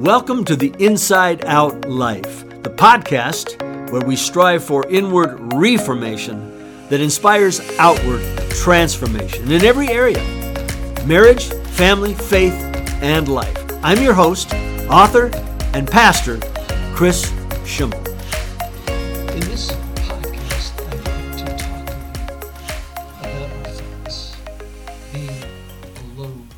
Welcome 0.00 0.46
to 0.46 0.56
the 0.56 0.74
Inside 0.78 1.44
Out 1.44 1.86
Life, 1.86 2.48
the 2.62 2.70
podcast 2.70 3.60
where 3.92 4.00
we 4.00 4.16
strive 4.16 4.64
for 4.64 4.88
inward 4.88 5.52
reformation 5.52 6.88
that 6.88 7.02
inspires 7.02 7.60
outward 7.78 8.22
transformation 8.48 9.52
in 9.52 9.62
every 9.62 9.90
area 9.90 10.16
marriage, 11.04 11.50
family, 11.74 12.14
faith, 12.14 12.54
and 13.02 13.28
life. 13.28 13.54
I'm 13.84 14.02
your 14.02 14.14
host, 14.14 14.54
author, 14.88 15.30
and 15.74 15.86
pastor, 15.86 16.40
Chris 16.94 17.30
Schimmel. 17.66 17.98
In 17.98 19.40
this 19.50 19.70
podcast, 20.06 20.80
I'd 20.80 20.96
like 21.04 21.36
to 21.36 21.44
talk 21.58 21.90
about 23.20 23.50
our 23.52 23.64
thoughts, 23.74 24.34
being 25.12 25.44
alone 26.16 26.48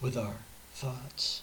with 0.00 0.16
our 0.16 0.36
thoughts. 0.72 1.42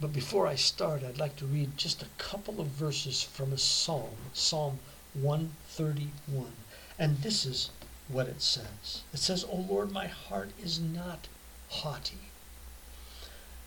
But 0.00 0.12
before 0.12 0.46
I 0.46 0.54
start, 0.54 1.02
I'd 1.02 1.18
like 1.18 1.34
to 1.36 1.46
read 1.46 1.76
just 1.76 2.02
a 2.02 2.08
couple 2.18 2.60
of 2.60 2.68
verses 2.68 3.20
from 3.20 3.52
a 3.52 3.58
psalm, 3.58 4.16
Psalm 4.32 4.78
131. 5.14 6.52
And 6.98 7.18
this 7.22 7.44
is 7.44 7.70
what 8.06 8.28
it 8.28 8.40
says 8.40 9.02
It 9.12 9.18
says, 9.18 9.44
O 9.44 9.56
Lord, 9.56 9.90
my 9.90 10.06
heart 10.06 10.50
is 10.62 10.78
not 10.78 11.26
haughty, 11.68 12.30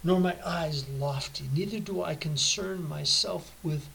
nor 0.06 0.22
my 0.22 0.38
eyes 0.46 0.88
lofty, 0.88 1.50
neither 1.54 1.80
do 1.80 2.02
I 2.02 2.16
concern 2.16 2.88
myself 2.88 3.52
with 3.62 3.90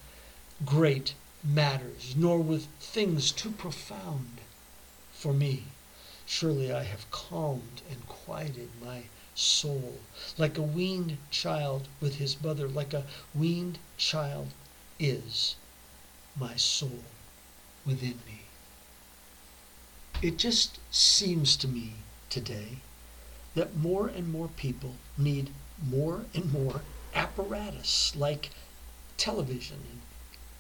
great 0.64 1.14
matters, 1.42 2.14
nor 2.16 2.38
with 2.38 2.66
things 2.80 3.32
too 3.32 3.50
profound 3.50 4.42
for 5.10 5.32
me. 5.32 5.64
Surely 6.26 6.70
I 6.70 6.82
have 6.82 7.10
calmed 7.10 7.80
and 7.90 8.06
quieted 8.06 8.68
my 8.84 9.04
soul, 9.36 10.00
like 10.38 10.56
a 10.56 10.62
weaned 10.62 11.18
child 11.30 11.88
with 12.00 12.16
his 12.16 12.42
mother, 12.42 12.66
like 12.66 12.94
a 12.94 13.04
weaned 13.34 13.78
child 13.98 14.48
is 14.98 15.56
my 16.34 16.56
soul 16.56 17.04
within 17.84 18.18
me. 18.26 18.40
It 20.22 20.38
just 20.38 20.78
seems 20.90 21.56
to 21.58 21.68
me 21.68 21.92
today 22.30 22.78
that 23.54 23.76
more 23.76 24.08
and 24.08 24.32
more 24.32 24.48
people 24.48 24.96
need 25.18 25.50
more 25.86 26.24
and 26.34 26.50
more 26.52 26.80
apparatus 27.14 28.16
like 28.16 28.50
television 29.16 29.82
and 29.90 30.00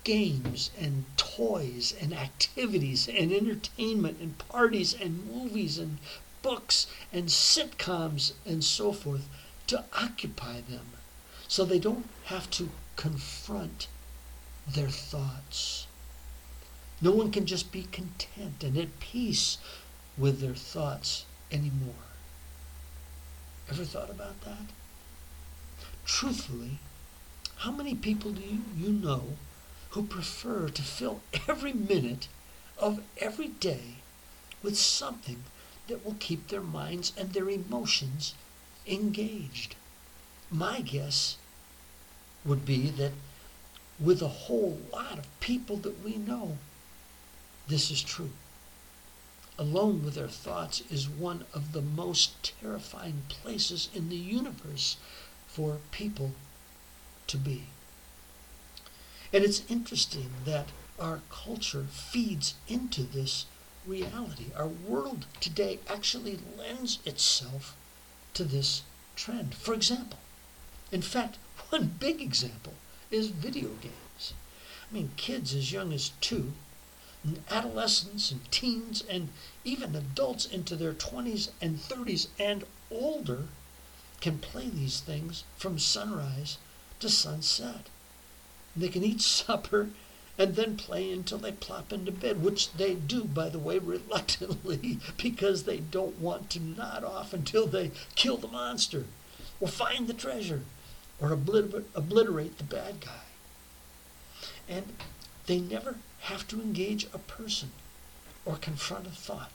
games 0.04 0.70
and 0.78 1.04
toys 1.16 1.94
and 2.00 2.14
activities 2.14 3.08
and 3.08 3.32
entertainment 3.32 4.18
and 4.20 4.38
parties 4.38 4.94
and 4.94 5.26
movies 5.26 5.78
and 5.78 5.98
books 6.46 6.86
and 7.12 7.24
sitcoms 7.26 8.32
and 8.46 8.62
so 8.62 8.92
forth 8.92 9.26
to 9.66 9.84
occupy 10.00 10.60
them 10.60 10.86
so 11.48 11.64
they 11.64 11.80
don't 11.80 12.08
have 12.26 12.48
to 12.48 12.68
confront 12.94 13.88
their 14.64 14.88
thoughts. 14.88 15.88
No 17.00 17.10
one 17.10 17.32
can 17.32 17.46
just 17.46 17.72
be 17.72 17.82
content 17.90 18.62
and 18.62 18.78
at 18.78 19.00
peace 19.00 19.58
with 20.16 20.40
their 20.40 20.54
thoughts 20.54 21.24
anymore. 21.50 22.06
Ever 23.68 23.84
thought 23.84 24.08
about 24.08 24.40
that? 24.42 24.70
Truthfully, 26.04 26.78
how 27.56 27.72
many 27.72 27.96
people 27.96 28.30
do 28.30 28.40
you, 28.40 28.60
you 28.76 28.92
know 28.92 29.34
who 29.90 30.04
prefer 30.04 30.68
to 30.68 30.82
fill 30.82 31.22
every 31.48 31.72
minute 31.72 32.28
of 32.78 33.00
every 33.18 33.48
day 33.48 33.96
with 34.62 34.78
something 34.78 35.42
that 35.88 36.04
will 36.04 36.16
keep 36.18 36.48
their 36.48 36.62
minds 36.62 37.12
and 37.16 37.32
their 37.32 37.48
emotions 37.48 38.34
engaged. 38.86 39.74
My 40.50 40.80
guess 40.80 41.36
would 42.44 42.64
be 42.64 42.90
that 42.90 43.12
with 43.98 44.22
a 44.22 44.28
whole 44.28 44.80
lot 44.92 45.18
of 45.18 45.40
people 45.40 45.76
that 45.78 46.04
we 46.04 46.16
know, 46.16 46.58
this 47.66 47.90
is 47.90 48.02
true. 48.02 48.30
Alone 49.58 50.04
with 50.04 50.14
their 50.14 50.28
thoughts 50.28 50.82
is 50.90 51.08
one 51.08 51.44
of 51.54 51.72
the 51.72 51.80
most 51.80 52.42
terrifying 52.42 53.22
places 53.28 53.88
in 53.94 54.08
the 54.08 54.16
universe 54.16 54.96
for 55.48 55.78
people 55.90 56.32
to 57.26 57.38
be. 57.38 57.64
And 59.32 59.42
it's 59.42 59.62
interesting 59.68 60.30
that 60.44 60.68
our 60.98 61.20
culture 61.30 61.86
feeds 61.90 62.54
into 62.68 63.02
this 63.02 63.46
reality. 63.86 64.46
Our 64.56 64.68
world 64.68 65.26
today 65.40 65.78
actually 65.88 66.38
lends 66.58 66.98
itself 67.04 67.76
to 68.34 68.44
this 68.44 68.82
trend. 69.14 69.54
For 69.54 69.74
example, 69.74 70.18
in 70.92 71.02
fact, 71.02 71.38
one 71.70 71.94
big 71.98 72.20
example 72.20 72.74
is 73.10 73.28
video 73.28 73.70
games. 73.80 74.34
I 74.90 74.94
mean, 74.94 75.10
kids 75.16 75.54
as 75.54 75.72
young 75.72 75.92
as 75.92 76.10
two, 76.20 76.52
and 77.24 77.42
adolescents 77.50 78.30
and 78.30 78.50
teens, 78.52 79.02
and 79.08 79.30
even 79.64 79.96
adults 79.96 80.46
into 80.46 80.76
their 80.76 80.92
20s 80.92 81.50
and 81.60 81.78
30s 81.78 82.28
and 82.38 82.64
older 82.90 83.48
can 84.20 84.38
play 84.38 84.68
these 84.68 85.00
things 85.00 85.44
from 85.56 85.78
sunrise 85.78 86.58
to 87.00 87.08
sunset. 87.08 87.88
They 88.76 88.88
can 88.88 89.04
eat 89.04 89.20
supper 89.22 89.90
and 90.38 90.54
then 90.54 90.76
play 90.76 91.10
until 91.10 91.38
they 91.38 91.52
plop 91.52 91.92
into 91.92 92.12
bed, 92.12 92.42
which 92.42 92.72
they 92.74 92.94
do, 92.94 93.24
by 93.24 93.48
the 93.48 93.58
way, 93.58 93.78
reluctantly 93.82 94.98
because 95.16 95.62
they 95.64 95.78
don't 95.78 96.20
want 96.20 96.50
to 96.50 96.60
nod 96.60 97.04
off 97.04 97.32
until 97.32 97.66
they 97.66 97.90
kill 98.14 98.36
the 98.36 98.48
monster 98.48 99.04
or 99.60 99.68
find 99.68 100.06
the 100.06 100.14
treasure 100.14 100.62
or 101.20 101.32
obliterate, 101.32 101.86
obliterate 101.94 102.58
the 102.58 102.64
bad 102.64 103.00
guy. 103.00 103.24
And 104.68 104.94
they 105.46 105.58
never 105.58 105.96
have 106.20 106.46
to 106.48 106.60
engage 106.60 107.06
a 107.14 107.18
person 107.18 107.70
or 108.44 108.56
confront 108.56 109.06
a 109.06 109.10
thought 109.10 109.52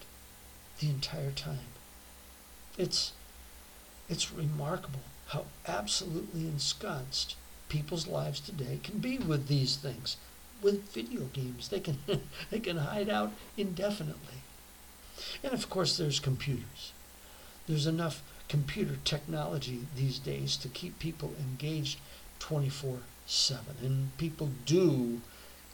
the 0.80 0.90
entire 0.90 1.32
time. 1.32 1.60
It's, 2.78 3.12
it's 4.10 4.32
remarkable 4.32 5.02
how 5.28 5.46
absolutely 5.68 6.42
ensconced 6.42 7.36
people's 7.70 8.08
lives 8.08 8.40
today 8.40 8.80
can 8.84 8.98
be 9.00 9.18
with 9.18 9.48
these 9.48 9.76
things 9.76 10.18
with 10.62 10.92
video 10.92 11.24
games. 11.34 11.70
They 11.70 11.80
can 11.80 11.98
they 12.50 12.60
can 12.60 12.78
hide 12.78 13.10
out 13.10 13.32
indefinitely. 13.58 14.42
And 15.44 15.54
of 15.54 15.70
course 15.70 15.98
there's 15.98 16.20
computers. 16.20 16.94
There's 17.68 17.88
enough 17.88 18.24
computer 18.48 18.98
technology 19.06 19.82
these 19.96 20.20
days 20.20 20.58
to 20.58 20.68
keep 20.68 21.00
people 21.00 21.34
engaged 21.40 22.00
24/7 22.40 23.00
and 23.82 24.18
people 24.18 24.50
do 24.66 25.22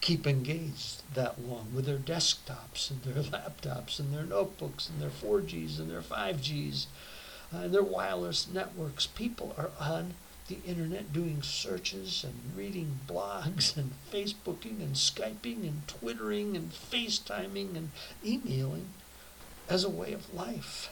keep 0.02 0.28
engaged 0.28 1.02
that 1.16 1.42
long 1.44 1.68
with 1.74 1.86
their 1.86 1.98
desktops 1.98 2.92
and 2.92 3.02
their 3.04 3.24
laptops 3.32 4.00
and 4.00 4.14
their 4.14 4.26
notebooks 4.26 4.90
and 4.90 5.02
their 5.02 5.10
4Gs 5.10 5.80
and 5.80 5.90
their 5.90 6.02
5Gs 6.02 6.86
uh, 7.54 7.58
and 7.60 7.74
their 7.74 7.84
wireless 7.84 8.48
networks. 8.52 9.08
People 9.08 9.56
are 9.58 9.72
on 9.80 10.14
the 10.48 10.60
internet 10.66 11.12
doing 11.12 11.42
searches 11.42 12.24
and 12.24 12.56
reading 12.56 13.00
blogs 13.08 13.76
and 13.76 13.92
Facebooking 14.12 14.80
and 14.80 14.96
Skyping 14.96 15.64
and 15.64 15.86
Twittering 15.88 16.56
and 16.56 16.72
FaceTiming 16.72 17.76
and 17.76 17.92
emailing 18.26 18.90
as 19.70 19.84
a 19.84 19.90
way 19.90 20.14
of 20.14 20.34
life. 20.34 20.90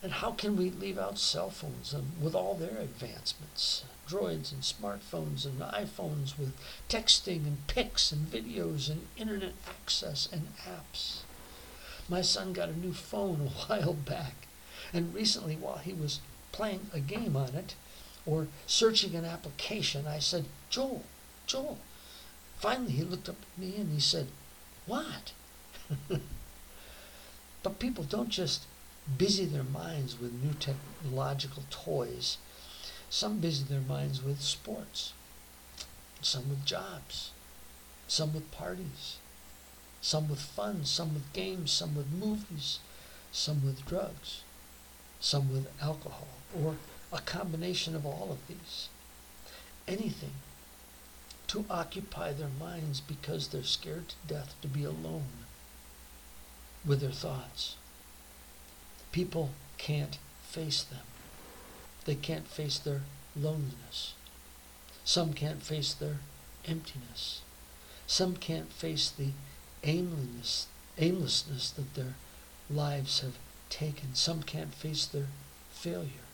And 0.00 0.12
how 0.12 0.30
can 0.30 0.56
we 0.56 0.70
leave 0.70 0.96
out 0.96 1.18
cell 1.18 1.50
phones 1.50 1.92
and 1.92 2.12
with 2.22 2.34
all 2.34 2.54
their 2.54 2.78
advancements? 2.78 3.84
Droids 4.08 4.52
and 4.52 4.62
smartphones 4.62 5.44
and 5.44 5.60
iPhones 5.60 6.38
with 6.38 6.52
texting 6.88 7.46
and 7.46 7.66
pics 7.66 8.12
and 8.12 8.30
videos 8.30 8.88
and 8.88 9.08
internet 9.16 9.54
access 9.68 10.28
and 10.32 10.48
apps. 10.64 11.22
My 12.08 12.22
son 12.22 12.52
got 12.52 12.68
a 12.68 12.78
new 12.78 12.92
phone 12.92 13.40
a 13.46 13.66
while 13.66 13.92
back, 13.92 14.46
and 14.92 15.12
recently, 15.12 15.56
while 15.56 15.78
he 15.78 15.92
was 15.92 16.20
playing 16.52 16.90
a 16.94 17.00
game 17.00 17.36
on 17.36 17.54
it, 17.56 17.74
or 18.28 18.46
searching 18.66 19.14
an 19.14 19.24
application, 19.24 20.06
I 20.06 20.18
said, 20.18 20.44
Joel, 20.68 21.04
Joel. 21.46 21.78
Finally, 22.58 22.92
he 22.92 23.02
looked 23.02 23.28
up 23.28 23.36
at 23.40 23.62
me 23.62 23.74
and 23.76 23.92
he 23.92 24.00
said, 24.00 24.26
What? 24.86 25.32
but 27.62 27.78
people 27.78 28.04
don't 28.04 28.28
just 28.28 28.66
busy 29.16 29.46
their 29.46 29.64
minds 29.64 30.20
with 30.20 30.32
new 30.32 30.52
technological 30.52 31.62
toys. 31.70 32.36
Some 33.08 33.38
busy 33.38 33.64
their 33.64 33.80
minds 33.80 34.22
with 34.22 34.42
sports, 34.42 35.14
some 36.20 36.50
with 36.50 36.66
jobs, 36.66 37.30
some 38.06 38.34
with 38.34 38.50
parties, 38.52 39.16
some 40.02 40.28
with 40.28 40.40
fun, 40.40 40.84
some 40.84 41.14
with 41.14 41.32
games, 41.32 41.70
some 41.70 41.96
with 41.96 42.12
movies, 42.12 42.80
some 43.32 43.64
with 43.64 43.86
drugs, 43.86 44.42
some 45.20 45.50
with 45.50 45.68
alcohol, 45.80 46.28
or 46.54 46.76
a 47.12 47.20
combination 47.20 47.94
of 47.94 48.04
all 48.04 48.28
of 48.30 48.46
these. 48.48 48.88
Anything 49.86 50.32
to 51.48 51.64
occupy 51.70 52.32
their 52.32 52.50
minds 52.60 53.00
because 53.00 53.48
they're 53.48 53.62
scared 53.62 54.08
to 54.10 54.16
death 54.26 54.54
to 54.60 54.68
be 54.68 54.84
alone 54.84 55.46
with 56.84 57.00
their 57.00 57.10
thoughts. 57.10 57.76
People 59.12 59.50
can't 59.78 60.18
face 60.42 60.82
them. 60.82 61.00
They 62.04 62.14
can't 62.14 62.46
face 62.46 62.78
their 62.78 63.02
loneliness. 63.34 64.14
Some 65.04 65.32
can't 65.32 65.62
face 65.62 65.94
their 65.94 66.18
emptiness. 66.66 67.40
Some 68.06 68.36
can't 68.36 68.72
face 68.72 69.10
the 69.10 69.30
aimlessness, 69.84 70.66
aimlessness 70.98 71.70
that 71.70 71.94
their 71.94 72.14
lives 72.70 73.20
have 73.20 73.38
taken. 73.70 74.14
Some 74.14 74.42
can't 74.42 74.74
face 74.74 75.06
their 75.06 75.28
failure. 75.70 76.27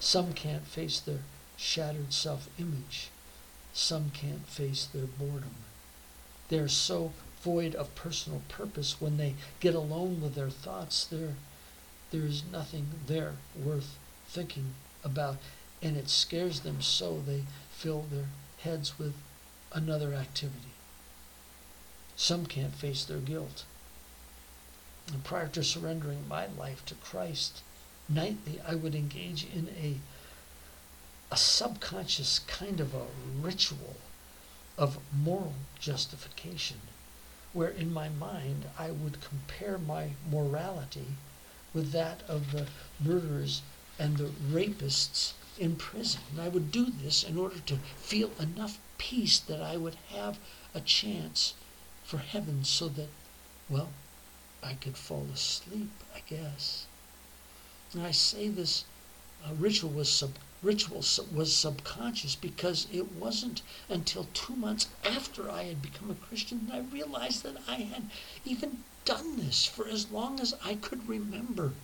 Some 0.00 0.32
can't 0.32 0.66
face 0.66 1.00
their 1.00 1.20
shattered 1.56 2.12
self 2.12 2.48
image. 2.58 3.10
Some 3.72 4.10
can't 4.10 4.46
face 4.46 4.86
their 4.86 5.06
boredom. 5.06 5.56
They're 6.48 6.68
so 6.68 7.12
void 7.42 7.74
of 7.74 7.94
personal 7.94 8.42
purpose 8.48 9.00
when 9.00 9.16
they 9.16 9.34
get 9.60 9.74
alone 9.74 10.20
with 10.20 10.34
their 10.34 10.50
thoughts. 10.50 11.04
There, 11.04 11.34
there 12.10 12.24
is 12.24 12.42
nothing 12.50 12.86
there 13.06 13.34
worth 13.56 13.98
thinking 14.28 14.74
about, 15.02 15.36
and 15.82 15.96
it 15.96 16.08
scares 16.08 16.60
them 16.60 16.80
so 16.80 17.20
they 17.20 17.44
fill 17.70 18.02
their 18.02 18.28
heads 18.60 18.98
with 18.98 19.14
another 19.72 20.14
activity. 20.14 20.72
Some 22.16 22.46
can't 22.46 22.74
face 22.74 23.04
their 23.04 23.18
guilt. 23.18 23.64
And 25.12 25.22
prior 25.24 25.48
to 25.48 25.62
surrendering 25.62 26.26
my 26.28 26.46
life 26.46 26.84
to 26.86 26.94
Christ, 26.94 27.62
nightly 28.08 28.60
I 28.66 28.74
would 28.74 28.94
engage 28.94 29.44
in 29.44 29.68
a, 29.68 29.96
a 31.32 31.36
subconscious 31.36 32.40
kind 32.40 32.80
of 32.80 32.94
a 32.94 33.06
ritual 33.40 33.96
of 34.76 34.98
moral 35.12 35.54
justification, 35.78 36.80
where 37.52 37.68
in 37.68 37.92
my 37.92 38.08
mind 38.08 38.66
I 38.78 38.90
would 38.90 39.20
compare 39.20 39.78
my 39.78 40.10
morality 40.30 41.16
with 41.72 41.92
that 41.92 42.22
of 42.28 42.52
the 42.52 42.66
murderers 43.00 43.62
and 43.98 44.16
the 44.16 44.30
rapists 44.50 45.32
in 45.58 45.76
prison. 45.76 46.20
And 46.32 46.40
I 46.40 46.48
would 46.48 46.70
do 46.72 46.86
this 46.86 47.22
in 47.22 47.38
order 47.38 47.60
to 47.60 47.76
feel 47.96 48.30
enough 48.40 48.78
peace 48.98 49.38
that 49.38 49.60
I 49.60 49.76
would 49.76 49.96
have 50.10 50.38
a 50.74 50.80
chance 50.80 51.54
for 52.04 52.18
heaven 52.18 52.64
so 52.64 52.88
that, 52.88 53.08
well, 53.68 53.90
I 54.62 54.74
could 54.74 54.96
fall 54.96 55.26
asleep, 55.32 55.90
I 56.14 56.20
guess. 56.26 56.86
And 57.94 58.04
I 58.04 58.10
say 58.10 58.48
this 58.48 58.84
uh, 59.46 59.54
ritual 59.54 59.88
was 59.90 60.08
sub, 60.08 60.32
ritual 60.64 61.04
was 61.32 61.54
subconscious 61.54 62.34
because 62.34 62.88
it 62.90 63.12
wasn't 63.12 63.62
until 63.88 64.26
two 64.34 64.56
months 64.56 64.88
after 65.04 65.48
I 65.48 65.62
had 65.62 65.80
become 65.80 66.10
a 66.10 66.26
Christian 66.26 66.66
that 66.66 66.74
I 66.74 66.80
realized 66.80 67.44
that 67.44 67.62
I 67.68 67.76
had 67.76 68.10
even 68.44 68.82
done 69.04 69.36
this 69.36 69.64
for 69.64 69.86
as 69.86 70.10
long 70.10 70.40
as 70.40 70.54
I 70.64 70.74
could 70.74 71.08
remember. 71.08 71.74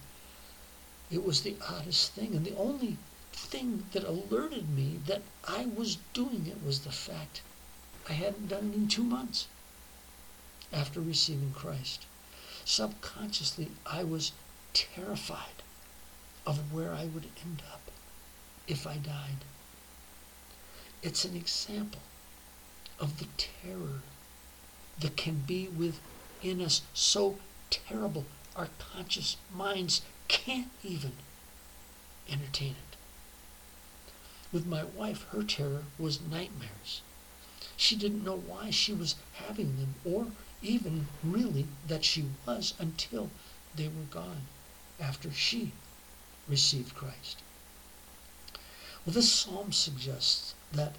It 1.12 1.22
was 1.22 1.42
the 1.42 1.54
oddest 1.68 2.10
thing, 2.10 2.34
and 2.34 2.44
the 2.44 2.56
only 2.56 2.96
thing 3.32 3.86
that 3.92 4.02
alerted 4.02 4.68
me 4.68 4.98
that 5.06 5.22
I 5.46 5.66
was 5.66 5.98
doing 6.12 6.46
it 6.48 6.60
was 6.66 6.80
the 6.80 6.90
fact 6.90 7.42
I 8.08 8.14
hadn't 8.14 8.48
done 8.48 8.72
it 8.72 8.76
in 8.76 8.88
two 8.88 9.04
months 9.04 9.46
after 10.72 11.00
receiving 11.00 11.52
Christ. 11.52 12.06
Subconsciously, 12.64 13.70
I 13.86 14.02
was 14.02 14.32
terrified 14.72 15.59
of 16.46 16.72
where 16.72 16.92
I 16.92 17.04
would 17.06 17.26
end 17.44 17.62
up 17.72 17.90
if 18.66 18.86
I 18.86 18.96
died. 18.96 19.44
It's 21.02 21.24
an 21.24 21.36
example 21.36 22.00
of 22.98 23.18
the 23.18 23.26
terror 23.36 24.02
that 24.98 25.16
can 25.16 25.36
be 25.46 25.68
within 25.68 26.60
us 26.60 26.82
so 26.92 27.38
terrible 27.70 28.26
our 28.56 28.68
conscious 28.78 29.36
minds 29.54 30.02
can't 30.28 30.70
even 30.82 31.12
entertain 32.28 32.72
it. 32.72 32.96
With 34.52 34.66
my 34.66 34.84
wife, 34.84 35.26
her 35.30 35.42
terror 35.42 35.84
was 35.98 36.20
nightmares. 36.20 37.02
She 37.76 37.96
didn't 37.96 38.24
know 38.24 38.36
why 38.36 38.70
she 38.70 38.92
was 38.92 39.14
having 39.34 39.76
them 39.76 39.94
or 40.04 40.26
even 40.62 41.08
really 41.22 41.66
that 41.86 42.04
she 42.04 42.26
was 42.46 42.74
until 42.78 43.30
they 43.74 43.88
were 43.88 44.10
gone 44.10 44.42
after 45.00 45.32
she 45.32 45.72
received 46.50 46.94
Christ. 46.94 47.38
Well, 49.06 49.14
this 49.14 49.32
psalm 49.32 49.72
suggests 49.72 50.54
that 50.72 50.96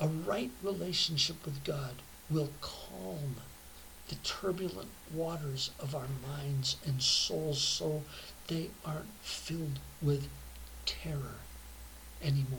a 0.00 0.08
right 0.08 0.50
relationship 0.62 1.44
with 1.44 1.62
God 1.62 1.96
will 2.28 2.50
calm 2.60 3.36
the 4.08 4.16
turbulent 4.16 4.90
waters 5.14 5.70
of 5.78 5.94
our 5.94 6.08
minds 6.26 6.76
and 6.84 7.00
souls 7.00 7.60
so 7.60 8.02
they 8.48 8.70
aren't 8.84 9.14
filled 9.22 9.78
with 10.00 10.28
terror 10.84 11.36
anymore. 12.22 12.58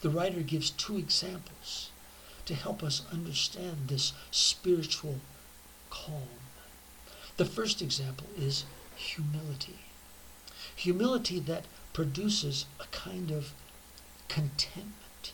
The 0.00 0.10
writer 0.10 0.40
gives 0.40 0.70
two 0.70 0.98
examples 0.98 1.90
to 2.46 2.54
help 2.54 2.82
us 2.82 3.02
understand 3.12 3.88
this 3.88 4.12
spiritual 4.30 5.20
calm. 5.90 6.28
The 7.36 7.44
first 7.44 7.80
example 7.80 8.26
is 8.36 8.64
humility. 8.96 9.78
Humility 10.76 11.40
that 11.40 11.64
produces 11.92 12.66
a 12.80 12.86
kind 12.86 13.30
of 13.30 13.52
contentment 14.28 15.32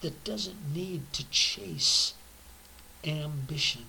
that 0.00 0.24
doesn't 0.24 0.74
need 0.74 1.12
to 1.12 1.28
chase 1.30 2.14
ambition. 3.04 3.84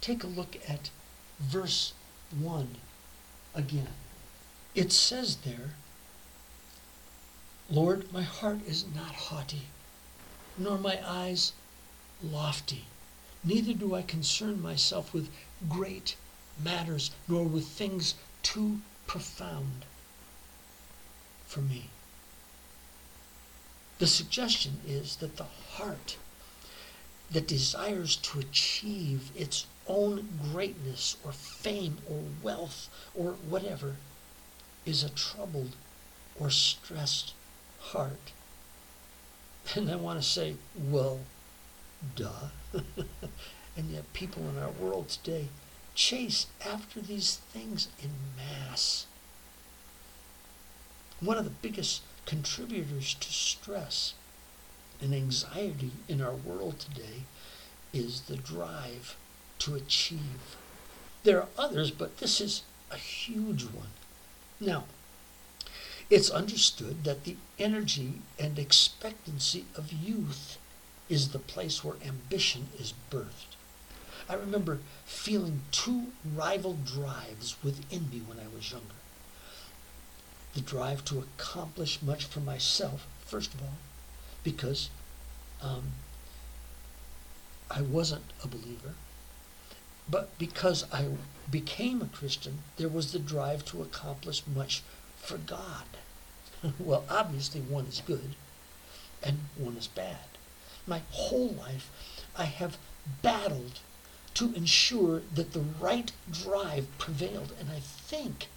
Take 0.00 0.24
a 0.24 0.28
look 0.28 0.56
at 0.68 0.90
verse 1.38 1.92
1 2.36 2.76
again. 3.54 3.88
It 4.74 4.92
says 4.92 5.36
there, 5.36 5.74
Lord, 7.68 8.12
my 8.12 8.22
heart 8.22 8.60
is 8.66 8.84
not 8.94 9.14
haughty, 9.14 9.68
nor 10.56 10.78
my 10.78 11.00
eyes 11.06 11.52
lofty. 12.22 12.86
Neither 13.44 13.74
do 13.74 13.94
I 13.94 14.02
concern 14.02 14.60
myself 14.60 15.12
with 15.12 15.30
great 15.68 16.16
matters, 16.58 17.10
nor 17.28 17.44
with 17.44 17.66
things 17.66 18.14
too 18.42 18.80
profound 19.06 19.84
for 21.50 21.60
me. 21.60 21.90
The 23.98 24.06
suggestion 24.06 24.78
is 24.86 25.16
that 25.16 25.36
the 25.36 25.48
heart 25.72 26.16
that 27.32 27.48
desires 27.48 28.14
to 28.16 28.38
achieve 28.38 29.32
its 29.36 29.66
own 29.88 30.28
greatness 30.52 31.16
or 31.24 31.32
fame 31.32 31.98
or 32.08 32.22
wealth 32.40 32.88
or 33.16 33.32
whatever 33.32 33.96
is 34.86 35.02
a 35.02 35.10
troubled 35.10 35.74
or 36.38 36.50
stressed 36.50 37.34
heart. 37.80 38.32
And 39.74 39.90
I 39.90 39.96
want 39.96 40.20
to 40.20 40.26
say, 40.26 40.56
well, 40.74 41.20
duh. 42.16 42.48
and 43.76 43.90
yet 43.90 44.12
people 44.12 44.48
in 44.48 44.58
our 44.58 44.70
world 44.70 45.08
today 45.08 45.48
chase 45.94 46.46
after 46.64 47.00
these 47.00 47.36
things 47.52 47.88
in 48.02 48.10
mass. 48.36 49.06
One 51.20 51.36
of 51.36 51.44
the 51.44 51.50
biggest 51.50 52.00
contributors 52.24 53.14
to 53.14 53.30
stress 53.30 54.14
and 55.02 55.14
anxiety 55.14 55.92
in 56.08 56.22
our 56.22 56.34
world 56.34 56.78
today 56.78 57.24
is 57.92 58.22
the 58.22 58.36
drive 58.36 59.16
to 59.58 59.74
achieve. 59.74 60.56
There 61.22 61.42
are 61.42 61.48
others, 61.58 61.90
but 61.90 62.18
this 62.18 62.40
is 62.40 62.62
a 62.90 62.96
huge 62.96 63.64
one. 63.64 63.90
Now, 64.58 64.84
it's 66.08 66.30
understood 66.30 67.04
that 67.04 67.24
the 67.24 67.36
energy 67.58 68.22
and 68.38 68.58
expectancy 68.58 69.66
of 69.76 69.92
youth 69.92 70.56
is 71.10 71.28
the 71.28 71.38
place 71.38 71.84
where 71.84 71.96
ambition 72.02 72.68
is 72.78 72.94
birthed. 73.10 73.56
I 74.26 74.34
remember 74.34 74.78
feeling 75.04 75.62
two 75.70 76.12
rival 76.24 76.78
drives 76.82 77.56
within 77.62 78.08
me 78.10 78.20
when 78.20 78.38
I 78.40 78.48
was 78.54 78.70
younger. 78.70 78.99
The 80.54 80.60
drive 80.60 81.04
to 81.06 81.20
accomplish 81.20 82.02
much 82.02 82.24
for 82.24 82.40
myself, 82.40 83.06
first 83.24 83.54
of 83.54 83.62
all, 83.62 83.78
because 84.42 84.90
um, 85.62 85.92
I 87.70 87.82
wasn't 87.82 88.32
a 88.42 88.48
believer, 88.48 88.94
but 90.08 90.36
because 90.38 90.84
I 90.92 91.06
became 91.50 92.02
a 92.02 92.06
Christian, 92.06 92.58
there 92.76 92.88
was 92.88 93.12
the 93.12 93.18
drive 93.18 93.64
to 93.66 93.82
accomplish 93.82 94.42
much 94.46 94.82
for 95.16 95.38
God. 95.38 95.84
well, 96.78 97.04
obviously, 97.08 97.60
one 97.60 97.86
is 97.86 98.02
good 98.04 98.34
and 99.22 99.38
one 99.56 99.76
is 99.76 99.86
bad. 99.86 100.26
My 100.86 101.02
whole 101.10 101.50
life, 101.50 101.90
I 102.36 102.44
have 102.44 102.78
battled 103.22 103.80
to 104.34 104.52
ensure 104.54 105.22
that 105.34 105.52
the 105.52 105.64
right 105.80 106.10
drive 106.30 106.86
prevailed, 106.98 107.52
and 107.58 107.70
I 107.70 107.80
think 107.80 108.48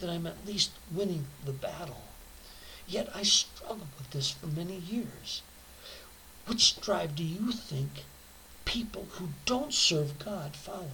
that 0.00 0.10
I'm 0.10 0.26
at 0.26 0.46
least 0.46 0.70
winning 0.90 1.26
the 1.44 1.52
battle. 1.52 2.02
Yet 2.86 3.08
I 3.14 3.22
struggled 3.22 3.88
with 3.98 4.10
this 4.10 4.30
for 4.30 4.46
many 4.46 4.76
years. 4.76 5.42
Which 6.46 6.80
drive 6.80 7.14
do 7.14 7.24
you 7.24 7.52
think 7.52 8.04
people 8.64 9.06
who 9.12 9.30
don't 9.44 9.74
serve 9.74 10.18
God 10.18 10.56
follow? 10.56 10.92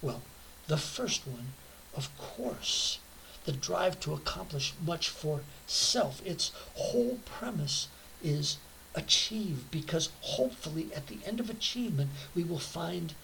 Well, 0.00 0.22
the 0.66 0.78
first 0.78 1.26
one, 1.26 1.52
of 1.94 2.16
course, 2.16 2.98
the 3.44 3.52
drive 3.52 4.00
to 4.00 4.14
accomplish 4.14 4.72
much 4.80 5.08
for 5.08 5.42
self. 5.66 6.24
Its 6.24 6.52
whole 6.74 7.18
premise 7.24 7.88
is 8.22 8.58
achieve 8.94 9.64
because 9.70 10.10
hopefully 10.20 10.90
at 10.94 11.06
the 11.06 11.18
end 11.24 11.40
of 11.40 11.50
achievement 11.50 12.10
we 12.34 12.44
will 12.44 12.58
find 12.58 13.14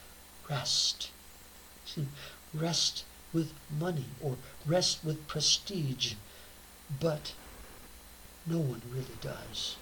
rest. 0.48 1.10
Rest 2.54 3.04
with 3.36 3.52
money 3.78 4.06
or 4.22 4.36
rest 4.64 5.04
with 5.04 5.28
prestige. 5.28 6.14
But 6.98 7.34
no 8.46 8.56
one 8.56 8.80
really 8.90 9.18
does. 9.20 9.76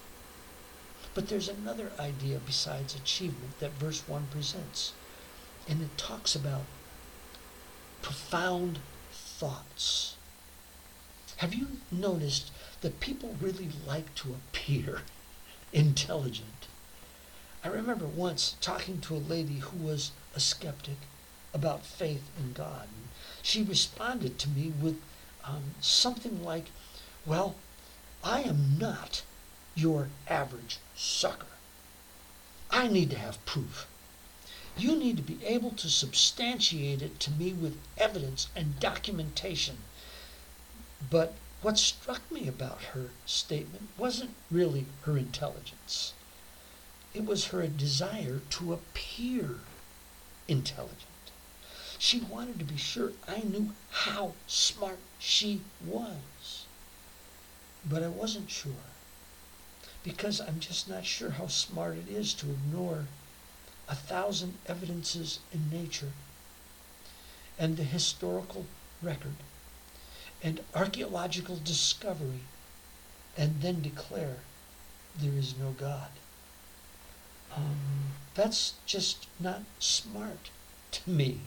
But 1.13 1.29
there's 1.29 1.47
another 1.47 1.93
idea 1.97 2.41
besides 2.45 2.95
achievement 2.95 3.57
that 3.59 3.79
verse 3.79 4.03
1 4.09 4.27
presents. 4.29 4.91
And 5.69 5.81
it 5.81 5.97
talks 5.97 6.35
about 6.35 6.63
profound 8.01 8.79
thoughts. 9.13 10.17
Have 11.37 11.53
you 11.53 11.77
noticed 11.89 12.51
that 12.81 12.99
people 12.99 13.37
really 13.39 13.69
like 13.87 14.13
to 14.15 14.33
appear 14.33 15.03
intelligent? 15.71 16.67
I 17.63 17.69
remember 17.69 18.05
once 18.05 18.57
talking 18.59 18.99
to 19.01 19.15
a 19.15 19.29
lady 19.33 19.59
who 19.59 19.77
was 19.77 20.11
a 20.35 20.41
skeptic 20.41 20.97
about 21.55 21.85
faith 21.85 22.29
in 22.37 22.51
God. 22.53 22.83
And 22.83 23.07
she 23.41 23.63
responded 23.63 24.37
to 24.39 24.49
me 24.49 24.73
with 24.79 25.01
um, 25.45 25.75
something 25.79 26.43
like, 26.43 26.65
Well, 27.25 27.55
I 28.23 28.41
am 28.41 28.77
not 28.77 29.23
your 29.73 30.09
average 30.27 30.79
sucker. 30.95 31.47
I 32.69 32.87
need 32.87 33.09
to 33.11 33.17
have 33.17 33.43
proof. 33.45 33.87
You 34.77 34.95
need 34.97 35.15
to 35.15 35.23
be 35.23 35.43
able 35.45 35.71
to 35.71 35.89
substantiate 35.89 37.01
it 37.01 37.19
to 37.21 37.31
me 37.31 37.53
with 37.53 37.77
evidence 37.97 38.47
and 38.55 38.79
documentation. 38.79 39.77
But 41.09 41.35
what 41.61 41.77
struck 41.77 42.29
me 42.29 42.47
about 42.47 42.81
her 42.93 43.11
statement 43.25 43.87
wasn't 43.97 44.35
really 44.51 44.87
her 45.03 45.17
intelligence. 45.17 46.13
It 47.13 47.25
was 47.25 47.45
her 47.45 47.65
desire 47.67 48.41
to 48.51 48.73
appear 48.73 49.59
intelligent. 50.47 51.14
She 52.05 52.19
wanted 52.19 52.59
to 52.59 52.65
be 52.65 52.77
sure 52.77 53.13
I 53.27 53.39
knew 53.39 53.73
how 53.89 54.35
smart 54.45 54.99
she 55.17 55.61
was. 55.83 56.65
But 57.83 58.03
I 58.03 58.09
wasn't 58.09 58.51
sure 58.51 58.85
because 60.03 60.39
I'm 60.39 60.59
just 60.59 60.87
not 60.87 61.07
sure 61.07 61.31
how 61.31 61.47
smart 61.47 61.97
it 61.97 62.07
is 62.07 62.35
to 62.35 62.51
ignore 62.51 63.07
a 63.89 63.95
thousand 63.95 64.59
evidences 64.67 65.39
in 65.51 65.71
nature 65.71 66.11
and 67.57 67.75
the 67.75 67.83
historical 67.83 68.67
record 69.01 69.37
and 70.43 70.59
archaeological 70.75 71.55
discovery 71.55 72.41
and 73.35 73.63
then 73.63 73.81
declare 73.81 74.37
there 75.17 75.33
is 75.33 75.57
no 75.57 75.71
God. 75.71 76.11
Um, 77.57 78.13
that's 78.35 78.75
just 78.85 79.25
not 79.39 79.63
smart 79.79 80.51
to 80.91 81.09
me. 81.09 81.39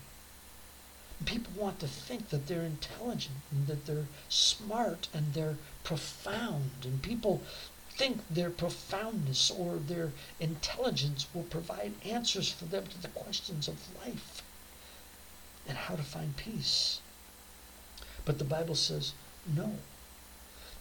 People 1.25 1.53
want 1.57 1.81
to 1.81 1.89
think 1.89 2.29
that 2.29 2.47
they're 2.47 2.63
intelligent 2.63 3.37
and 3.51 3.67
that 3.67 3.87
they're 3.87 4.07
smart 4.29 5.09
and 5.13 5.35
they're 5.35 5.57
profound, 5.85 6.71
and 6.85 7.03
people 7.03 7.43
think 7.91 8.21
their 8.31 8.51
profoundness 8.51 9.51
or 9.51 9.77
their 9.77 10.13
intelligence 10.39 11.27
will 11.35 11.43
provide 11.43 11.93
answers 12.05 12.51
for 12.51 12.65
them 12.67 12.87
to 12.87 13.03
the 13.03 13.09
questions 13.09 13.67
of 13.67 13.97
life 14.07 14.43
and 15.67 15.77
how 15.77 15.97
to 15.97 16.03
find 16.03 16.37
peace. 16.37 17.01
But 18.25 18.39
the 18.39 18.45
Bible 18.45 18.77
says 18.77 19.13
no, 19.47 19.79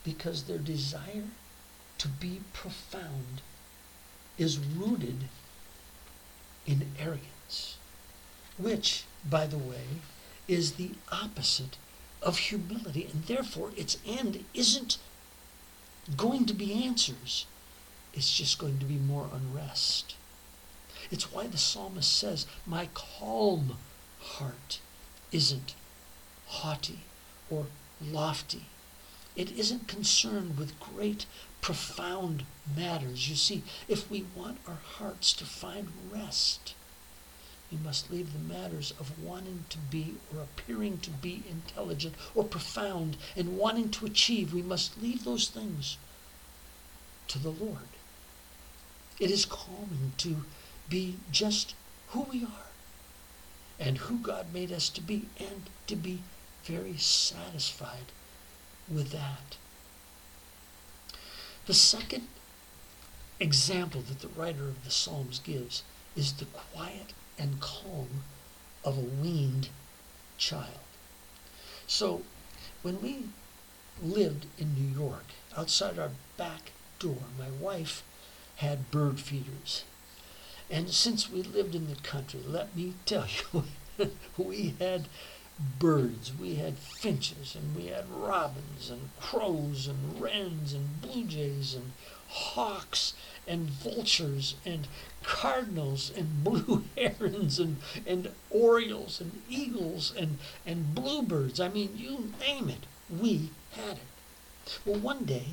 because 0.04 0.44
their 0.44 0.60
desire 0.60 1.30
to 1.98 2.08
be 2.08 2.42
profound 2.54 3.42
is 4.38 4.60
rooted 4.60 5.30
in 6.66 6.86
arrogance, 7.00 7.78
which, 8.58 9.06
by 9.28 9.48
the 9.48 9.58
way, 9.58 9.86
is 10.48 10.74
the 10.74 10.92
opposite 11.12 11.78
of 12.22 12.38
humility, 12.38 13.08
and 13.12 13.24
therefore 13.24 13.72
its 13.76 13.98
end 14.06 14.44
isn't 14.54 14.98
going 16.16 16.46
to 16.46 16.54
be 16.54 16.86
answers. 16.86 17.46
It's 18.14 18.36
just 18.36 18.58
going 18.58 18.80
to 18.80 18.86
be 18.86 18.96
more 18.98 19.30
unrest. 19.34 20.16
It's 21.12 21.32
why 21.32 21.48
the 21.48 21.58
psalmist 21.58 22.12
says, 22.18 22.46
My 22.66 22.90
calm 22.94 23.78
heart 24.20 24.80
isn't 25.32 25.76
haughty 26.48 27.00
or 27.50 27.68
lofty. 28.02 28.66
It 29.36 29.52
isn't 29.52 29.88
concerned 29.88 30.58
with 30.58 30.80
great, 30.80 31.26
profound 31.62 32.44
matters. 32.76 33.30
You 33.30 33.36
see, 33.36 33.64
if 33.88 34.10
we 34.10 34.26
want 34.36 34.58
our 34.68 34.80
hearts 34.84 35.34
to 35.34 35.46
find 35.46 35.90
rest, 36.12 36.74
we 37.72 37.78
must 37.78 38.10
leave 38.10 38.32
the 38.32 38.54
matters 38.54 38.94
of 39.00 39.22
wanting 39.22 39.66
to 39.70 39.78
be 39.78 40.16
or 40.34 40.42
appearing 40.42 41.00
to 41.00 41.10
be 41.10 41.44
intelligent 41.50 42.16
or 42.34 42.44
profound 42.44 43.18
and 43.36 43.58
wanting 43.58 43.90
to 43.90 44.06
achieve. 44.06 44.54
We 44.54 44.62
must 44.62 45.02
leave 45.02 45.26
those 45.26 45.50
things 45.50 45.98
to 47.28 47.40
the 47.40 47.50
Lord. 47.50 47.90
It 49.20 49.32
is 49.32 49.46
calming 49.46 50.14
to 50.18 50.46
be 50.88 51.18
just 51.32 51.76
who 52.10 52.22
we 52.22 52.44
are 52.44 52.68
and 53.80 53.98
who 53.98 54.18
God 54.20 54.54
made 54.54 54.72
us 54.72 54.88
to 54.90 55.02
be 55.02 55.28
and 55.38 55.70
to 55.88 55.96
be 55.96 56.22
very 56.64 56.98
satisfied 56.98 58.12
with 58.90 59.12
that. 59.12 59.58
The 61.66 61.74
second 61.74 62.28
example 63.42 64.02
that 64.02 64.22
the 64.22 64.30
writer 64.30 64.70
of 64.70 64.86
the 64.86 64.92
Psalms 64.92 65.40
gives 65.40 65.84
is 66.16 66.34
the 66.34 66.46
quiet 66.46 67.14
and 67.38 67.60
calm 67.60 68.24
of 68.84 68.98
a 68.98 69.02
weaned 69.02 69.70
child. 70.38 70.80
So, 71.88 72.22
when 72.82 73.02
we 73.02 73.26
lived 74.02 74.46
in 74.58 74.76
New 74.76 74.98
York, 74.98 75.26
outside 75.56 75.98
our 75.98 76.12
back 76.38 76.72
door, 77.00 77.24
my 77.38 77.50
wife 77.50 78.04
had 78.58 78.92
bird 78.92 79.20
feeders. 79.20 79.84
And 80.70 80.90
since 80.90 81.32
we 81.32 81.42
lived 81.42 81.76
in 81.76 81.88
the 81.88 81.96
country, 81.96 82.42
let 82.46 82.76
me 82.76 82.94
tell 83.06 83.26
you, 83.54 83.64
we 84.38 84.76
had 84.80 85.08
birds. 85.80 86.32
We 86.38 86.56
had 86.56 86.78
finches, 86.78 87.56
and 87.56 87.76
we 87.76 87.88
had 87.88 88.10
robins, 88.10 88.90
and 88.90 89.10
crows, 89.20 89.88
and 89.88 90.22
wrens, 90.22 90.74
and 90.74 91.02
blue 91.02 91.24
jays, 91.24 91.74
and 91.74 91.94
hawks, 92.28 93.14
and 93.48 93.70
vultures, 93.70 94.56
and 94.66 94.88
cardinals, 95.24 96.12
and 96.16 96.44
blue 96.44 96.84
herons, 96.98 97.60
and, 97.60 97.78
and 98.06 98.32
orioles, 98.50 99.22
and 99.22 99.42
eagles, 99.50 100.14
and, 100.18 100.38
and 100.66 100.94
bluebirds. 100.94 101.60
I 101.60 101.70
mean, 101.70 101.92
you 101.96 102.34
name 102.40 102.70
it, 102.70 102.86
we 103.10 103.52
had 103.72 103.98
it. 103.98 104.80
Well, 104.86 105.00
one 105.00 105.24
day, 105.24 105.52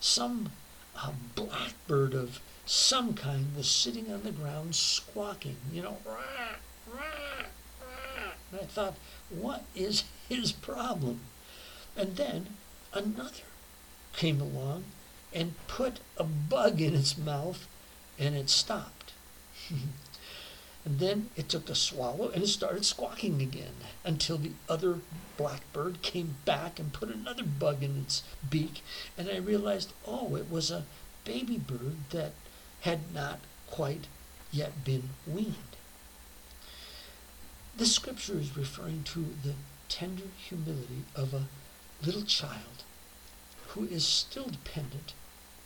some 0.00 0.52
uh, 0.96 1.12
blackbird 1.34 2.14
of 2.14 2.40
some 2.66 3.14
kind 3.14 3.54
was 3.56 3.68
sitting 3.68 4.12
on 4.12 4.22
the 4.22 4.30
ground 4.30 4.74
squawking, 4.74 5.56
you 5.72 5.82
know, 5.82 5.98
rah, 6.06 6.14
rah, 6.92 7.00
rah. 7.00 8.30
And 8.52 8.60
I 8.60 8.64
thought, 8.64 8.94
what 9.28 9.64
is 9.74 10.04
his 10.28 10.52
problem? 10.52 11.20
And 11.96 12.16
then 12.16 12.56
another 12.92 13.42
came 14.16 14.40
along 14.40 14.84
and 15.34 15.54
put 15.66 15.98
a 16.16 16.24
bug 16.24 16.80
in 16.80 16.94
its 16.94 17.18
mouth 17.18 17.66
and 18.18 18.36
it 18.36 18.48
stopped. 18.48 19.12
and 20.84 20.98
then 20.98 21.28
it 21.36 21.48
took 21.48 21.68
a 21.68 21.74
swallow 21.74 22.28
and 22.28 22.44
it 22.44 22.48
started 22.48 22.84
squawking 22.84 23.42
again 23.42 23.74
until 24.04 24.38
the 24.38 24.52
other 24.68 25.00
blackbird 25.36 26.00
came 26.02 26.36
back 26.44 26.78
and 26.78 26.92
put 26.92 27.08
another 27.08 27.42
bug 27.42 27.82
in 27.82 28.00
its 28.00 28.22
beak. 28.48 28.82
And 29.18 29.28
I 29.28 29.38
realized, 29.38 29.92
oh, 30.06 30.36
it 30.36 30.50
was 30.50 30.70
a 30.70 30.84
baby 31.24 31.58
bird 31.58 31.96
that 32.10 32.32
had 32.82 33.12
not 33.12 33.40
quite 33.68 34.06
yet 34.52 34.84
been 34.84 35.10
weaned. 35.26 35.54
This 37.76 37.92
scripture 37.92 38.38
is 38.38 38.56
referring 38.56 39.02
to 39.04 39.34
the 39.42 39.54
tender 39.88 40.28
humility 40.48 41.02
of 41.16 41.34
a 41.34 41.46
little 42.04 42.22
child 42.22 42.84
who 43.68 43.86
is 43.86 44.06
still 44.06 44.44
dependent 44.44 45.12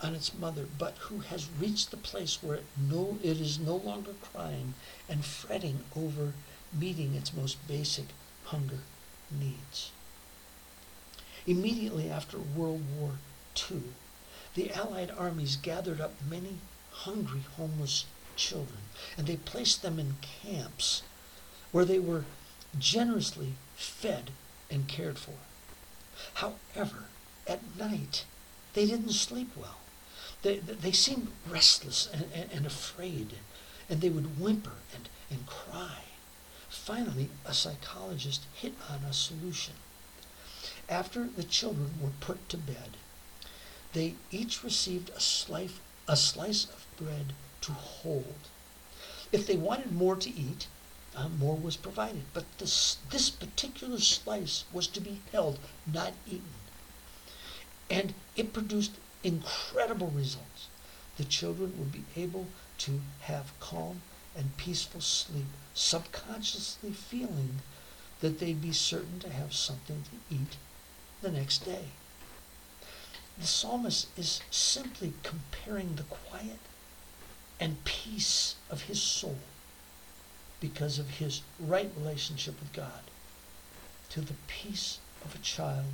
on 0.01 0.15
its 0.15 0.37
mother, 0.39 0.67
but 0.79 0.97
who 0.99 1.21
has 1.21 1.49
reached 1.59 1.91
the 1.91 1.97
place 1.97 2.43
where 2.43 2.57
it, 2.57 2.65
no, 2.77 3.19
it 3.23 3.41
is 3.41 3.59
no 3.59 3.77
longer 3.77 4.13
crying 4.33 4.75
and 5.09 5.25
fretting 5.25 5.81
over 5.97 6.35
meeting 6.73 7.15
its 7.15 7.35
most 7.35 7.67
basic 7.67 8.07
hunger 8.45 8.81
needs. 9.31 9.91
Immediately 11.47 12.11
after 12.11 12.39
World 12.39 12.83
War 12.97 13.13
II, 13.71 13.83
the 14.55 14.71
Allied 14.73 15.11
armies 15.11 15.57
gathered 15.57 16.01
up 16.01 16.13
many 16.29 16.59
hungry 16.91 17.43
homeless 17.57 18.05
children 18.37 18.81
and 19.17 19.27
they 19.27 19.37
placed 19.37 19.83
them 19.83 19.99
in 19.99 20.17
camps 20.43 21.03
where 21.73 21.85
they 21.85 21.99
were 21.99 22.25
generously 22.79 23.55
fed 23.77 24.31
and 24.71 24.89
cared 24.89 25.19
for. 25.19 25.35
However, 26.35 27.05
at 27.47 27.77
night, 27.77 28.25
they 28.75 28.87
didn't 28.87 29.13
sleep 29.13 29.51
well. 29.57 29.79
They, 30.43 30.59
they 30.59 30.93
seemed 30.93 31.29
restless 31.49 32.09
and, 32.13 32.27
and, 32.35 32.51
and 32.53 32.67
afraid, 32.67 33.35
and 33.89 34.01
they 34.01 34.09
would 34.09 34.39
whimper 34.39 34.79
and, 34.95 35.09
and 35.31 35.47
cry. 35.47 36.03
Finally, 36.69 37.31
a 37.45 37.53
psychologist 37.53 38.45
hit 38.55 38.75
on 38.91 39.05
a 39.05 39.13
solution. 39.13 39.75
After 40.89 41.25
the 41.25 41.43
children 41.45 41.95
were 42.01 42.13
put 42.21 42.49
to 42.49 42.57
bed, 42.57 42.97
they 43.93 44.15
each 44.31 44.63
received 44.63 45.11
a 45.11 45.21
slice, 45.21 45.75
a 46.07 46.17
slice 46.17 46.65
of 46.65 46.87
bread 46.97 47.33
to 47.63 47.73
hold. 47.73 48.49
If 49.33 49.47
they 49.47 49.57
wanted 49.57 49.93
more 49.93 50.17
to 50.17 50.31
eat, 50.31 50.67
uh, 51.17 51.29
more 51.29 51.57
was 51.57 51.77
provided. 51.77 52.23
But 52.33 52.45
this, 52.59 52.99
this 53.11 53.29
particular 53.29 53.99
slice 53.99 54.65
was 54.73 54.87
to 54.89 55.01
be 55.01 55.21
held, 55.33 55.59
not 55.87 56.13
eaten. 56.27 56.55
And 57.91 58.15
it 58.37 58.53
produced 58.53 58.93
incredible 59.23 60.09
results. 60.09 60.69
The 61.17 61.25
children 61.25 61.75
would 61.79 61.93
be 61.93 62.05
able 62.17 62.47
to 62.79 63.01
have 63.21 63.59
calm 63.61 64.03
and 64.37 64.57
peaceful 64.57 65.01
sleep, 65.01 65.47
subconsciously 65.75 66.93
feeling 66.93 67.61
that 68.21 68.39
they'd 68.39 68.63
be 68.63 68.73
certain 68.73 69.19
to 69.21 69.31
have 69.31 69.53
something 69.53 70.03
to 70.05 70.35
eat 70.35 70.57
the 71.23 71.31
next 71.31 71.65
day. 71.65 71.87
The 73.39 73.47
psalmist 73.47 74.09
is 74.17 74.41
simply 74.51 75.13
comparing 75.23 75.97
the 75.97 76.03
quiet 76.05 76.59
and 77.61 77.85
peace 77.85 78.57
of 78.71 78.83
his 78.83 79.01
soul 79.01 79.39
because 80.61 80.99
of 80.99 81.09
his 81.11 81.43
right 81.59 81.91
relationship 81.97 82.59
with 82.61 82.73
God 82.73 83.11
to 84.11 84.21
the 84.21 84.35
peace 84.47 84.99
of 85.25 85.35
a 85.35 85.39
child 85.39 85.87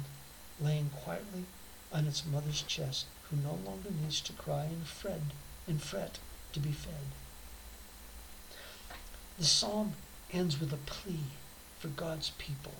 laying 0.60 0.90
quietly 0.90 1.44
on 1.92 2.06
its 2.06 2.24
mother's 2.24 2.62
chest 2.62 3.06
who 3.34 3.48
no 3.48 3.58
longer 3.64 3.90
needs 4.02 4.20
to 4.22 4.32
cry 4.32 4.64
and 4.64 4.86
fret 4.86 5.20
and 5.66 5.82
fret 5.82 6.18
to 6.52 6.60
be 6.60 6.72
fed. 6.72 7.12
The 9.38 9.44
psalm 9.44 9.94
ends 10.32 10.60
with 10.60 10.72
a 10.72 10.76
plea 10.76 11.24
for 11.78 11.88
God's 11.88 12.30
people, 12.38 12.74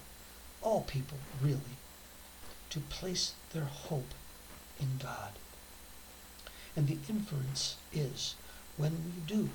all 0.63 0.83
people 0.83 1.19
really, 1.43 1.79
to 2.71 2.81
place 2.81 3.35
their 3.53 3.65
hope 3.65 4.15
in 4.81 4.99
God. 5.03 5.33
And 6.77 6.87
the 6.87 6.99
inference 7.09 7.77
is 7.93 8.35
when 8.77 8.93
we 8.93 9.35
do, 9.35 9.51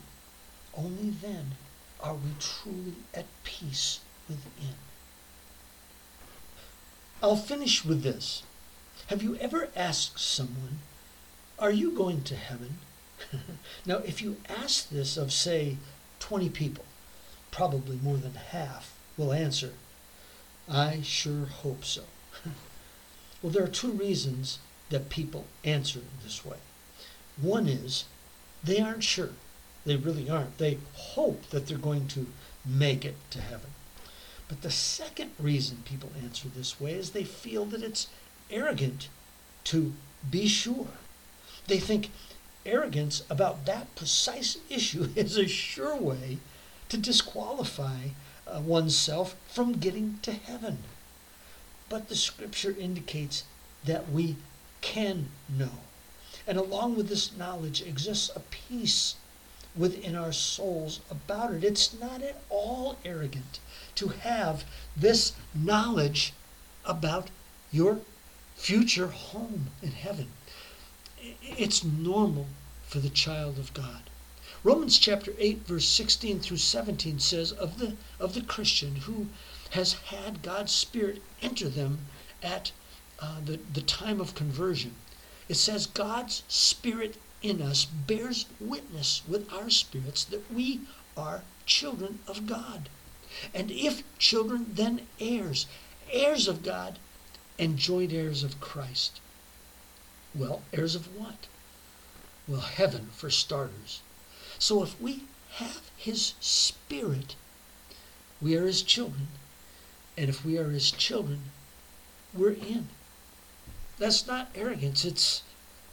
only 0.77 1.09
then 1.09 1.51
are 2.01 2.13
we 2.13 2.31
truly 2.39 2.95
at 3.13 3.25
peace 3.43 3.99
within. 4.27 4.75
I'll 7.21 7.35
finish 7.35 7.83
with 7.83 8.03
this. 8.03 8.43
Have 9.07 9.23
you 9.23 9.35
ever 9.37 9.69
asked 9.75 10.19
someone, 10.19 10.79
Are 11.59 11.71
you 11.71 11.91
going 11.91 12.21
to 12.23 12.35
heaven? 12.35 12.77
now, 13.85 13.97
if 13.97 14.21
you 14.21 14.37
ask 14.47 14.89
this 14.89 15.17
of, 15.17 15.33
say, 15.33 15.77
20 16.19 16.49
people, 16.49 16.85
probably 17.51 17.97
more 18.01 18.17
than 18.17 18.33
half 18.33 18.97
will 19.17 19.33
answer, 19.33 19.73
I 20.69 21.01
sure 21.01 21.45
hope 21.45 21.83
so. 21.83 22.03
well, 23.41 23.51
there 23.51 23.63
are 23.63 23.67
two 23.67 23.91
reasons 23.91 24.59
that 24.89 25.09
people 25.09 25.45
answer 25.65 25.99
this 26.23 26.45
way. 26.45 26.57
One 27.41 27.67
is 27.67 28.05
they 28.63 28.79
aren't 28.79 29.03
sure. 29.03 29.31
They 29.85 29.95
really 29.95 30.29
aren't. 30.29 30.57
They 30.57 30.77
hope 30.93 31.49
that 31.49 31.67
they're 31.67 31.77
going 31.77 32.07
to 32.09 32.27
make 32.65 33.03
it 33.03 33.15
to 33.31 33.41
heaven. 33.41 33.71
But 34.47 34.61
the 34.61 34.71
second 34.71 35.31
reason 35.39 35.83
people 35.85 36.11
answer 36.21 36.47
this 36.47 36.79
way 36.79 36.93
is 36.93 37.11
they 37.11 37.23
feel 37.23 37.65
that 37.65 37.83
it's 37.83 38.07
arrogant 38.49 39.09
to 39.65 39.93
be 40.29 40.47
sure. 40.47 40.87
They 41.69 41.79
think 41.79 42.09
arrogance 42.65 43.21
about 43.29 43.65
that 43.65 43.93
precise 43.95 44.57
issue 44.69 45.09
is 45.15 45.37
a 45.37 45.47
sure 45.47 45.95
way 45.95 46.39
to 46.89 46.97
disqualify 46.97 48.09
uh, 48.47 48.59
oneself 48.61 49.35
from 49.47 49.73
getting 49.73 50.17
to 50.23 50.31
heaven. 50.31 50.79
But 51.87 52.09
the 52.09 52.15
scripture 52.15 52.75
indicates 52.77 53.43
that 53.85 54.11
we 54.11 54.37
can 54.81 55.29
know. 55.47 55.83
And 56.47 56.57
along 56.57 56.95
with 56.95 57.07
this 57.07 57.37
knowledge 57.37 57.83
exists 57.83 58.31
a 58.35 58.39
peace 58.39 59.15
within 59.75 60.15
our 60.15 60.31
souls 60.31 61.01
about 61.11 61.53
it. 61.53 61.63
It's 61.63 61.93
not 61.93 62.23
at 62.23 62.41
all 62.49 62.97
arrogant 63.05 63.59
to 63.95 64.07
have 64.07 64.63
this 64.97 65.33
knowledge 65.53 66.33
about 66.83 67.29
your 67.71 67.99
future 68.55 69.09
home 69.09 69.67
in 69.83 69.91
heaven. 69.91 70.29
It's 71.41 71.83
normal 71.83 72.47
for 72.87 72.99
the 72.99 73.09
child 73.09 73.59
of 73.59 73.73
God. 73.73 74.09
Romans 74.63 74.97
chapter 74.97 75.33
8 75.37 75.67
verse 75.67 75.87
16 75.87 76.39
through 76.39 76.57
17 76.57 77.19
says 77.19 77.51
of 77.51 77.77
the 77.77 77.97
of 78.19 78.33
the 78.33 78.41
Christian 78.41 78.95
who 78.97 79.27
has 79.71 79.93
had 79.93 80.41
God's 80.41 80.71
spirit 80.71 81.21
enter 81.41 81.67
them 81.67 82.05
at 82.41 82.71
uh, 83.19 83.41
the, 83.43 83.59
the 83.73 83.81
time 83.81 84.21
of 84.21 84.33
conversion. 84.33 84.95
It 85.49 85.55
says 85.55 85.87
God's 85.87 86.43
spirit 86.47 87.17
in 87.41 87.61
us 87.61 87.85
bears 87.85 88.45
witness 88.59 89.21
with 89.27 89.51
our 89.51 89.69
spirits 89.69 90.23
that 90.23 90.51
we 90.51 90.81
are 91.17 91.43
children 91.65 92.19
of 92.27 92.47
God. 92.47 92.89
And 93.53 93.71
if 93.71 94.03
children, 94.17 94.71
then 94.73 95.07
heirs, 95.19 95.65
heirs 96.11 96.47
of 96.47 96.63
God 96.63 96.97
and 97.57 97.77
joint 97.77 98.13
heirs 98.13 98.43
of 98.43 98.59
Christ. 98.59 99.19
Well, 100.35 100.61
heirs 100.71 100.95
of 100.95 101.15
what? 101.15 101.47
Well, 102.47 102.61
heaven 102.61 103.09
for 103.13 103.29
starters. 103.29 104.01
So 104.59 104.83
if 104.83 104.99
we 105.01 105.23
have 105.53 105.89
his 105.97 106.33
spirit, 106.39 107.35
we 108.41 108.55
are 108.55 108.65
his 108.65 108.83
children. 108.83 109.27
And 110.17 110.29
if 110.29 110.45
we 110.45 110.57
are 110.57 110.69
his 110.69 110.91
children, 110.91 111.51
we're 112.33 112.51
in. 112.51 112.89
That's 113.97 114.27
not 114.27 114.49
arrogance. 114.55 115.03
It's, 115.03 115.43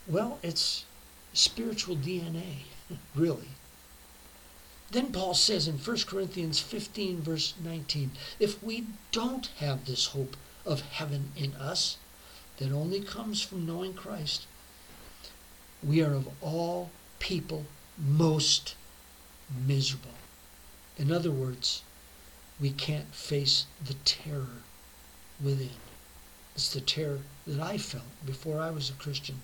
well, 0.07 0.39
it's 0.43 0.85
spiritual 1.33 1.97
DNA, 1.97 2.65
really. 3.15 3.49
Then 4.91 5.13
Paul 5.13 5.35
says 5.35 5.67
in 5.67 5.79
1 5.79 5.97
Corinthians 6.07 6.61
15, 6.61 7.21
verse 7.21 7.55
19, 7.63 8.13
if 8.39 8.63
we 8.63 8.87
don't 9.11 9.47
have 9.59 9.85
this 9.85 10.07
hope 10.07 10.37
of 10.65 10.81
heaven 10.83 11.33
in 11.37 11.55
us 11.55 11.97
that 12.59 12.73
only 12.73 13.01
comes 13.01 13.43
from 13.43 13.67
knowing 13.67 13.95
Christ, 13.95 14.47
we 15.83 16.03
are 16.03 16.15
of 16.15 16.29
all 16.41 16.91
people 17.19 17.67
most 17.99 18.75
miserable. 19.67 20.11
In 20.97 21.13
other 21.13 21.31
words, 21.31 21.83
we 22.61 22.71
can't 22.71 23.15
face 23.15 23.67
the 23.85 23.95
terror 24.05 24.63
within. 25.43 25.71
It's 26.55 26.73
the 26.73 26.81
terror 26.81 27.21
that 27.47 27.61
I 27.61 27.77
felt 27.77 28.05
before 28.25 28.61
I 28.61 28.71
was 28.71 28.89
a 28.89 28.95
Christian 28.95 29.43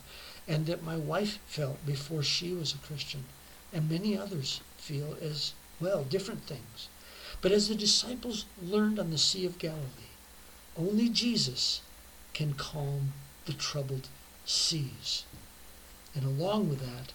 and 0.48 0.66
that 0.66 0.82
my 0.82 0.96
wife 0.96 1.38
felt 1.46 1.84
before 1.86 2.22
she 2.22 2.52
was 2.52 2.74
a 2.74 2.86
Christian, 2.86 3.24
and 3.72 3.88
many 3.88 4.18
others 4.18 4.60
feel 4.76 5.16
as 5.20 5.54
well, 5.80 6.04
different 6.04 6.44
things. 6.44 6.88
But 7.40 7.52
as 7.52 7.68
the 7.68 7.74
disciples 7.74 8.44
learned 8.60 8.98
on 8.98 9.10
the 9.10 9.18
Sea 9.18 9.46
of 9.46 9.58
Galilee, 9.58 10.12
only 10.76 11.08
Jesus 11.08 11.80
can 12.34 12.54
calm 12.54 13.12
the 13.46 13.52
troubled 13.52 14.08
seas. 14.44 15.24
And 16.14 16.24
along 16.24 16.68
with 16.68 16.80
that, 16.80 17.12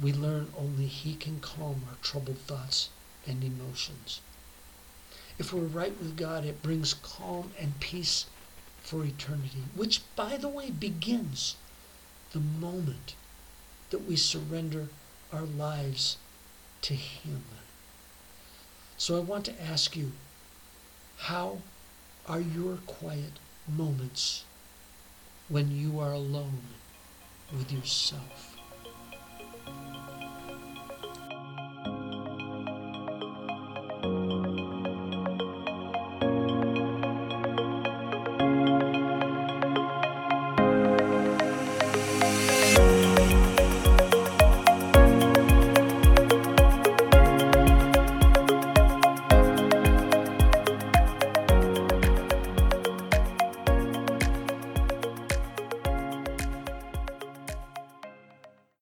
we 0.00 0.12
learn 0.12 0.52
only 0.56 0.86
He 0.86 1.14
can 1.14 1.40
calm 1.40 1.82
our 1.88 1.96
troubled 2.02 2.38
thoughts 2.38 2.90
and 3.26 3.42
emotions. 3.42 4.20
If 5.38 5.52
we're 5.52 5.62
right 5.62 5.98
with 5.98 6.16
God, 6.16 6.44
it 6.44 6.62
brings 6.62 6.94
calm 6.94 7.52
and 7.58 7.78
peace 7.80 8.26
for 8.80 9.04
eternity, 9.04 9.64
which, 9.74 10.02
by 10.14 10.36
the 10.36 10.48
way, 10.48 10.70
begins 10.70 11.56
the 12.32 12.40
moment 12.40 13.14
that 13.90 14.06
we 14.06 14.16
surrender 14.16 14.88
our 15.32 15.42
lives 15.42 16.16
to 16.82 16.94
Him. 16.94 17.42
So 18.96 19.16
I 19.16 19.20
want 19.20 19.44
to 19.46 19.62
ask 19.62 19.96
you, 19.96 20.12
how 21.18 21.58
are 22.26 22.40
your 22.40 22.76
quiet 22.86 23.38
moments 23.68 24.44
when 25.48 25.70
you 25.70 25.98
are 26.00 26.12
alone 26.12 26.62
with 27.52 27.72
yourself? 27.72 28.55